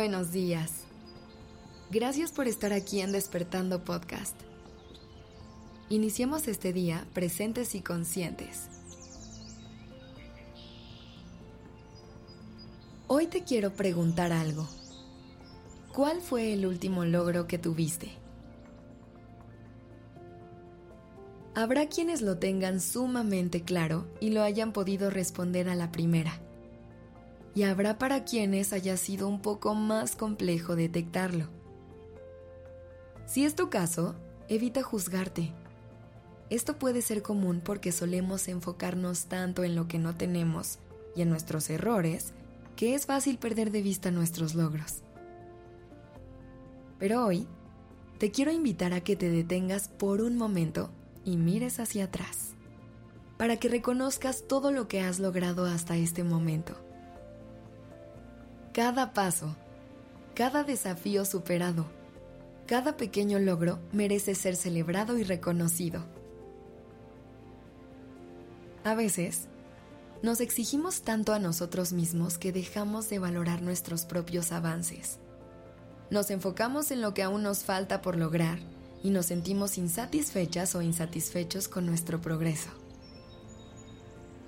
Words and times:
buenos 0.00 0.32
días. 0.32 0.84
Gracias 1.90 2.32
por 2.32 2.48
estar 2.48 2.72
aquí 2.72 3.02
en 3.02 3.12
Despertando 3.12 3.84
Podcast. 3.84 4.34
Iniciemos 5.90 6.48
este 6.48 6.72
día 6.72 7.04
presentes 7.12 7.74
y 7.74 7.82
conscientes. 7.82 8.68
Hoy 13.08 13.26
te 13.26 13.44
quiero 13.44 13.74
preguntar 13.74 14.32
algo. 14.32 14.66
¿Cuál 15.92 16.22
fue 16.22 16.54
el 16.54 16.64
último 16.64 17.04
logro 17.04 17.46
que 17.46 17.58
tuviste? 17.58 18.10
Habrá 21.54 21.90
quienes 21.90 22.22
lo 22.22 22.38
tengan 22.38 22.80
sumamente 22.80 23.64
claro 23.64 24.06
y 24.18 24.30
lo 24.30 24.42
hayan 24.42 24.72
podido 24.72 25.10
responder 25.10 25.68
a 25.68 25.74
la 25.74 25.92
primera 25.92 26.40
y 27.54 27.64
habrá 27.64 27.98
para 27.98 28.24
quienes 28.24 28.72
haya 28.72 28.96
sido 28.96 29.28
un 29.28 29.40
poco 29.42 29.74
más 29.74 30.14
complejo 30.14 30.76
detectarlo. 30.76 31.48
Si 33.26 33.44
es 33.44 33.54
tu 33.54 33.70
caso, 33.70 34.14
evita 34.48 34.82
juzgarte. 34.82 35.52
Esto 36.48 36.78
puede 36.78 37.02
ser 37.02 37.22
común 37.22 37.60
porque 37.64 37.92
solemos 37.92 38.48
enfocarnos 38.48 39.26
tanto 39.26 39.62
en 39.62 39.76
lo 39.76 39.86
que 39.86 39.98
no 39.98 40.16
tenemos 40.16 40.78
y 41.14 41.22
en 41.22 41.30
nuestros 41.30 41.70
errores 41.70 42.32
que 42.76 42.94
es 42.94 43.06
fácil 43.06 43.38
perder 43.38 43.70
de 43.70 43.82
vista 43.82 44.10
nuestros 44.10 44.54
logros. 44.54 45.02
Pero 46.98 47.24
hoy, 47.24 47.46
te 48.18 48.30
quiero 48.30 48.52
invitar 48.52 48.92
a 48.92 49.00
que 49.00 49.16
te 49.16 49.30
detengas 49.30 49.88
por 49.88 50.22
un 50.22 50.36
momento 50.36 50.90
y 51.24 51.36
mires 51.36 51.78
hacia 51.78 52.04
atrás, 52.04 52.54
para 53.36 53.56
que 53.56 53.68
reconozcas 53.68 54.46
todo 54.48 54.72
lo 54.72 54.88
que 54.88 55.00
has 55.00 55.18
logrado 55.18 55.66
hasta 55.66 55.96
este 55.96 56.24
momento 56.24 56.76
cada 58.72 59.12
paso, 59.12 59.56
cada 60.34 60.62
desafío 60.62 61.24
superado, 61.24 61.86
cada 62.66 62.96
pequeño 62.96 63.40
logro 63.40 63.80
merece 63.92 64.36
ser 64.36 64.54
celebrado 64.54 65.18
y 65.18 65.24
reconocido. 65.24 66.04
A 68.84 68.94
veces, 68.94 69.48
nos 70.22 70.40
exigimos 70.40 71.02
tanto 71.02 71.32
a 71.32 71.40
nosotros 71.40 71.92
mismos 71.92 72.38
que 72.38 72.52
dejamos 72.52 73.10
de 73.10 73.18
valorar 73.18 73.60
nuestros 73.60 74.04
propios 74.04 74.52
avances. 74.52 75.18
Nos 76.10 76.30
enfocamos 76.30 76.92
en 76.92 77.00
lo 77.00 77.12
que 77.12 77.24
aún 77.24 77.42
nos 77.42 77.64
falta 77.64 78.00
por 78.02 78.16
lograr 78.16 78.60
y 79.02 79.10
nos 79.10 79.26
sentimos 79.26 79.78
insatisfechas 79.78 80.76
o 80.76 80.82
insatisfechos 80.82 81.66
con 81.66 81.86
nuestro 81.86 82.20
progreso. 82.20 82.70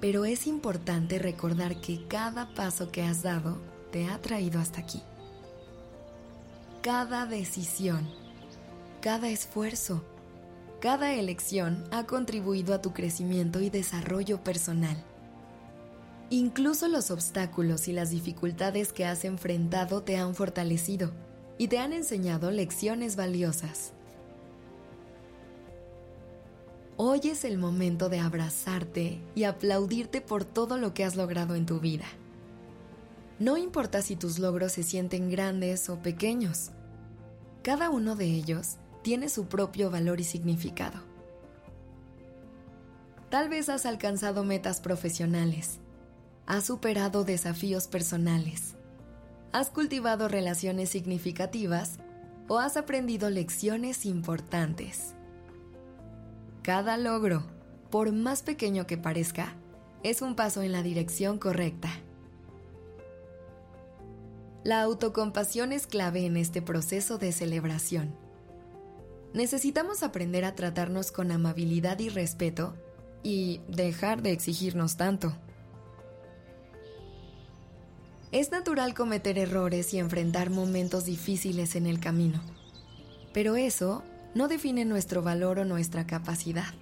Pero 0.01 0.25
es 0.25 0.47
importante 0.47 1.19
recordar 1.19 1.81
que 1.81 2.07
cada 2.07 2.55
paso 2.55 2.93
que 2.93 3.03
has 3.03 3.23
dado 3.23 3.72
te 3.93 4.09
ha 4.09 4.19
traído 4.21 4.59
hasta 4.59 4.81
aquí. 4.81 5.01
Cada 6.81 7.27
decisión, 7.27 8.09
cada 9.01 9.29
esfuerzo, 9.29 10.03
cada 10.81 11.15
elección 11.15 11.85
ha 11.93 12.05
contribuido 12.07 12.75
a 12.75 12.83
tu 12.83 12.93
crecimiento 12.93 13.61
y 13.61 13.71
desarrollo 13.71 14.43
personal. 14.43 14.97
Incluso 16.31 16.89
los 16.89 17.13
obstáculos 17.13 17.87
y 17.87 17.93
las 17.93 18.11
dificultades 18.11 18.93
que 18.93 19.05
has 19.05 19.25
enfrentado 19.25 20.03
te 20.03 20.17
han 20.17 20.35
fortalecido 20.35 21.13
y 21.59 21.69
te 21.69 21.79
han 21.79 21.93
enseñado 21.93 22.51
lecciones 22.51 23.15
valiosas. 23.15 23.93
Hoy 26.97 27.21
es 27.25 27.45
el 27.45 27.59
momento 27.59 28.09
de 28.09 28.21
abrazarte 28.21 29.21
y 29.35 29.45
aplaudirte 29.45 30.21
por 30.21 30.45
todo 30.45 30.79
lo 30.79 30.95
que 30.95 31.05
has 31.05 31.17
logrado 31.17 31.55
en 31.55 31.67
tu 31.67 31.81
vida. 31.81 32.07
No 33.43 33.57
importa 33.57 34.03
si 34.03 34.15
tus 34.15 34.39
logros 34.39 34.71
se 34.71 34.85
sienten 34.85 35.29
grandes 35.29 35.91
o 35.91 35.99
pequeños, 35.99 36.71
cada 37.65 37.91
uno 37.91 38.15
de 38.15 38.27
ellos 38.27 38.77
tiene 39.03 39.29
su 39.29 39.47
propio 39.47 39.91
valor 39.91 40.21
y 40.21 40.23
significado. 40.23 41.01
Tal 43.31 43.49
vez 43.49 43.69
has 43.69 43.85
alcanzado 43.85 44.45
metas 44.45 44.81
profesionales, 44.81 45.81
has 46.47 46.67
superado 46.67 47.25
desafíos 47.25 47.89
personales, 47.89 48.77
has 49.51 49.71
cultivado 49.71 50.29
relaciones 50.29 50.91
significativas 50.91 51.99
o 52.47 52.61
has 52.61 52.77
aprendido 52.77 53.29
lecciones 53.29 54.07
importantes. 54.07 55.15
Cada 56.63 56.97
logro, 56.97 57.43
por 57.91 58.13
más 58.13 58.43
pequeño 58.43 58.87
que 58.87 58.99
parezca, 58.99 59.57
es 60.05 60.23
un 60.23 60.37
paso 60.37 60.63
en 60.63 60.71
la 60.71 60.85
dirección 60.85 61.41
correcta. 61.41 61.91
La 64.65 64.81
autocompasión 64.83 65.73
es 65.73 65.89
clave 65.89 66.25
en 66.25 66.37
este 66.37 66.63
proceso 66.63 67.19
de 67.19 67.33
celebración. 67.33 68.15
Necesitamos 69.35 70.05
aprender 70.05 70.45
a 70.45 70.55
tratarnos 70.55 71.11
con 71.11 71.33
amabilidad 71.33 71.99
y 71.99 72.11
respeto 72.11 72.75
y 73.25 73.61
dejar 73.67 74.23
de 74.23 74.31
exigirnos 74.31 74.97
tanto. 74.97 75.33
Es 78.31 78.53
natural 78.53 78.95
cometer 78.95 79.37
errores 79.37 79.93
y 79.95 79.99
enfrentar 79.99 80.51
momentos 80.51 81.07
difíciles 81.07 81.75
en 81.75 81.87
el 81.87 81.99
camino, 81.99 82.41
pero 83.35 83.57
eso 83.57 84.05
no 84.35 84.47
define 84.47 84.85
nuestro 84.85 85.23
valor 85.23 85.59
o 85.59 85.65
nuestra 85.65 86.07
capacidad. 86.07 86.73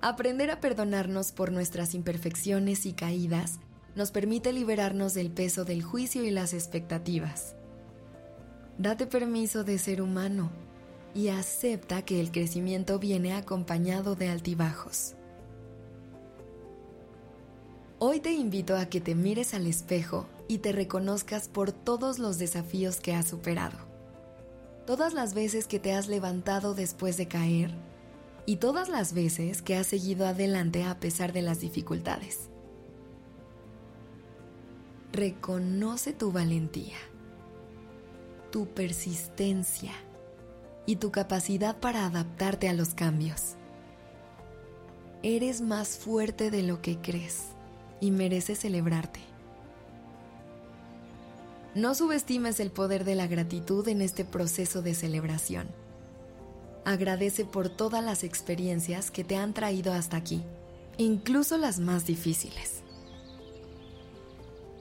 Aprender 0.00 0.50
a 0.50 0.60
perdonarnos 0.60 1.30
por 1.30 1.52
nuestras 1.52 1.94
imperfecciones 1.94 2.86
y 2.86 2.92
caídas 2.92 3.60
nos 3.94 4.10
permite 4.10 4.52
liberarnos 4.52 5.14
del 5.14 5.30
peso 5.30 5.64
del 5.64 5.82
juicio 5.82 6.24
y 6.24 6.30
las 6.30 6.54
expectativas. 6.54 7.54
Date 8.78 9.06
permiso 9.06 9.64
de 9.64 9.78
ser 9.78 10.00
humano 10.00 10.50
y 11.14 11.28
acepta 11.28 12.02
que 12.02 12.20
el 12.20 12.30
crecimiento 12.30 12.98
viene 12.98 13.34
acompañado 13.34 14.14
de 14.14 14.28
altibajos. 14.30 15.14
Hoy 17.98 18.20
te 18.20 18.32
invito 18.32 18.76
a 18.76 18.86
que 18.86 19.00
te 19.00 19.14
mires 19.14 19.54
al 19.54 19.66
espejo 19.66 20.26
y 20.48 20.58
te 20.58 20.72
reconozcas 20.72 21.48
por 21.48 21.70
todos 21.70 22.18
los 22.18 22.38
desafíos 22.38 22.96
que 22.96 23.14
has 23.14 23.28
superado. 23.28 23.78
Todas 24.86 25.12
las 25.12 25.34
veces 25.34 25.66
que 25.66 25.78
te 25.78 25.92
has 25.92 26.08
levantado 26.08 26.74
después 26.74 27.16
de 27.16 27.28
caer 27.28 27.70
y 28.44 28.56
todas 28.56 28.88
las 28.88 29.12
veces 29.12 29.62
que 29.62 29.76
has 29.76 29.86
seguido 29.86 30.26
adelante 30.26 30.82
a 30.82 30.98
pesar 30.98 31.32
de 31.32 31.42
las 31.42 31.60
dificultades. 31.60 32.51
Reconoce 35.12 36.14
tu 36.14 36.32
valentía, 36.32 36.96
tu 38.50 38.66
persistencia 38.68 39.92
y 40.86 40.96
tu 40.96 41.10
capacidad 41.10 41.78
para 41.80 42.06
adaptarte 42.06 42.70
a 42.70 42.72
los 42.72 42.94
cambios. 42.94 43.56
Eres 45.22 45.60
más 45.60 45.98
fuerte 45.98 46.50
de 46.50 46.62
lo 46.62 46.80
que 46.80 46.96
crees 46.96 47.48
y 48.00 48.10
mereces 48.10 48.60
celebrarte. 48.60 49.20
No 51.74 51.94
subestimes 51.94 52.58
el 52.58 52.70
poder 52.70 53.04
de 53.04 53.14
la 53.14 53.26
gratitud 53.26 53.86
en 53.88 54.00
este 54.00 54.24
proceso 54.24 54.80
de 54.80 54.94
celebración. 54.94 55.68
Agradece 56.86 57.44
por 57.44 57.68
todas 57.68 58.02
las 58.02 58.24
experiencias 58.24 59.10
que 59.10 59.24
te 59.24 59.36
han 59.36 59.52
traído 59.52 59.92
hasta 59.92 60.16
aquí, 60.16 60.42
incluso 60.96 61.58
las 61.58 61.80
más 61.80 62.06
difíciles. 62.06 62.82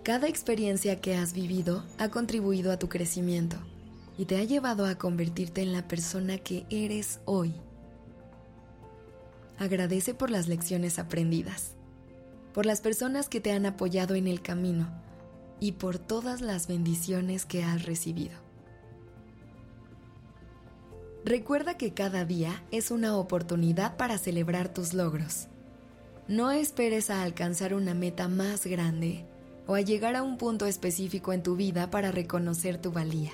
Cada 0.04 0.28
experiencia 0.28 1.00
que 1.00 1.16
has 1.16 1.34
vivido 1.34 1.84
ha 2.00 2.10
contribuido 2.10 2.72
a 2.72 2.80
tu 2.80 2.90
crecimiento 2.90 3.58
y 4.18 4.26
te 4.26 4.38
ha 4.38 4.44
llevado 4.44 4.88
a 4.88 4.96
convertirte 4.96 5.62
en 5.62 5.74
la 5.74 5.88
persona 5.88 6.40
que 6.40 6.66
eres 6.72 7.20
hoy. 7.26 7.54
Agradece 9.60 10.16
por 10.16 10.32
las 10.32 10.48
lecciones 10.48 10.98
aprendidas, 10.98 11.76
por 12.52 12.66
las 12.66 12.82
personas 12.82 13.30
que 13.30 13.42
te 13.42 13.52
han 13.52 13.68
apoyado 13.68 14.16
en 14.16 14.28
el 14.28 14.42
camino 14.42 14.90
y 15.60 15.74
por 15.74 16.00
todas 16.00 16.42
las 16.42 16.66
bendiciones 16.66 17.46
que 17.46 17.64
has 17.64 17.86
recibido. 17.86 18.34
Recuerda 21.24 21.78
que 21.78 21.94
cada 21.94 22.26
día 22.26 22.64
es 22.72 22.90
una 22.90 23.16
oportunidad 23.16 23.98
para 23.98 24.18
celebrar 24.18 24.74
tus 24.74 24.96
logros. 24.96 25.48
No 26.28 26.50
esperes 26.50 27.12
a 27.12 27.22
alcanzar 27.22 27.76
una 27.76 27.94
meta 27.94 28.28
más 28.28 28.66
grande 28.66 29.28
o 29.68 29.76
a 29.76 29.82
llegar 29.82 30.16
a 30.16 30.24
un 30.24 30.38
punto 30.38 30.66
específico 30.66 31.34
en 31.34 31.44
tu 31.44 31.56
vida 31.56 31.90
para 31.90 32.12
reconocer 32.12 32.78
tu 32.78 32.92
valía. 32.92 33.32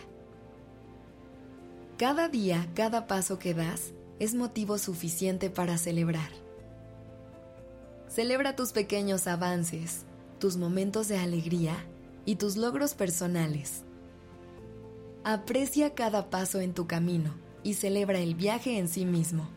Cada 1.97 2.29
día, 2.29 2.67
cada 2.75 3.07
paso 3.07 3.39
que 3.39 3.53
das 3.53 3.93
es 4.19 4.35
motivo 4.35 4.77
suficiente 4.77 5.49
para 5.49 5.77
celebrar. 5.77 6.29
Celebra 8.07 8.55
tus 8.55 8.71
pequeños 8.71 9.27
avances, 9.27 10.05
tus 10.39 10.57
momentos 10.57 11.07
de 11.07 11.17
alegría 11.17 11.75
y 12.25 12.35
tus 12.35 12.55
logros 12.55 12.93
personales. 12.93 13.83
Aprecia 15.23 15.93
cada 15.93 16.29
paso 16.29 16.59
en 16.61 16.73
tu 16.73 16.87
camino 16.87 17.33
y 17.63 17.73
celebra 17.73 18.19
el 18.19 18.35
viaje 18.35 18.77
en 18.77 18.87
sí 18.87 19.05
mismo. 19.05 19.49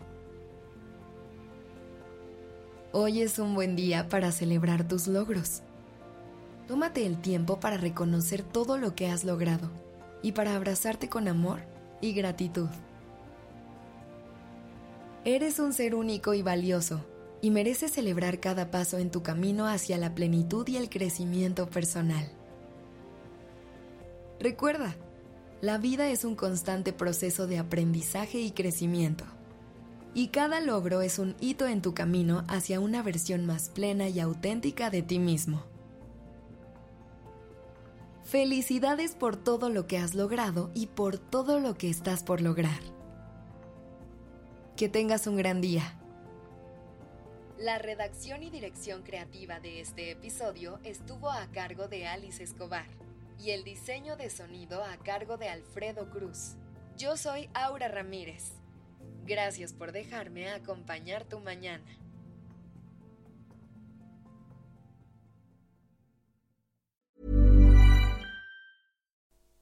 Hoy 2.92 3.22
es 3.22 3.38
un 3.38 3.54
buen 3.54 3.76
día 3.76 4.08
para 4.08 4.32
celebrar 4.32 4.88
tus 4.88 5.06
logros. 5.06 5.62
Tómate 6.70 7.04
el 7.04 7.20
tiempo 7.20 7.58
para 7.58 7.78
reconocer 7.78 8.44
todo 8.44 8.78
lo 8.78 8.94
que 8.94 9.08
has 9.08 9.24
logrado 9.24 9.72
y 10.22 10.30
para 10.30 10.54
abrazarte 10.54 11.08
con 11.08 11.26
amor 11.26 11.62
y 12.00 12.12
gratitud. 12.12 12.68
Eres 15.24 15.58
un 15.58 15.72
ser 15.72 15.96
único 15.96 16.32
y 16.32 16.42
valioso 16.42 17.04
y 17.40 17.50
mereces 17.50 17.90
celebrar 17.90 18.38
cada 18.38 18.70
paso 18.70 18.98
en 18.98 19.10
tu 19.10 19.20
camino 19.24 19.66
hacia 19.66 19.98
la 19.98 20.14
plenitud 20.14 20.64
y 20.68 20.76
el 20.76 20.88
crecimiento 20.88 21.68
personal. 21.68 22.30
Recuerda, 24.38 24.94
la 25.60 25.76
vida 25.76 26.08
es 26.08 26.24
un 26.24 26.36
constante 26.36 26.92
proceso 26.92 27.48
de 27.48 27.58
aprendizaje 27.58 28.38
y 28.38 28.52
crecimiento, 28.52 29.24
y 30.14 30.28
cada 30.28 30.60
logro 30.60 31.02
es 31.02 31.18
un 31.18 31.34
hito 31.40 31.66
en 31.66 31.82
tu 31.82 31.94
camino 31.94 32.44
hacia 32.46 32.78
una 32.78 33.02
versión 33.02 33.44
más 33.44 33.70
plena 33.70 34.08
y 34.08 34.20
auténtica 34.20 34.88
de 34.88 35.02
ti 35.02 35.18
mismo. 35.18 35.64
Felicidades 38.24 39.16
por 39.16 39.36
todo 39.36 39.70
lo 39.70 39.86
que 39.86 39.98
has 39.98 40.14
logrado 40.14 40.70
y 40.74 40.86
por 40.86 41.18
todo 41.18 41.58
lo 41.58 41.74
que 41.74 41.88
estás 41.88 42.22
por 42.22 42.40
lograr. 42.40 42.80
Que 44.76 44.88
tengas 44.88 45.26
un 45.26 45.36
gran 45.36 45.60
día. 45.60 45.96
La 47.58 47.78
redacción 47.78 48.42
y 48.42 48.50
dirección 48.50 49.02
creativa 49.02 49.58
de 49.58 49.80
este 49.80 50.10
episodio 50.10 50.78
estuvo 50.84 51.30
a 51.30 51.46
cargo 51.50 51.88
de 51.88 52.06
Alice 52.06 52.42
Escobar 52.42 52.86
y 53.38 53.50
el 53.50 53.64
diseño 53.64 54.16
de 54.16 54.30
sonido 54.30 54.84
a 54.84 54.96
cargo 54.98 55.36
de 55.36 55.48
Alfredo 55.48 56.08
Cruz. 56.10 56.56
Yo 56.96 57.16
soy 57.16 57.48
Aura 57.54 57.88
Ramírez. 57.88 58.52
Gracias 59.24 59.72
por 59.72 59.92
dejarme 59.92 60.50
acompañar 60.50 61.24
tu 61.24 61.40
mañana. 61.40 61.84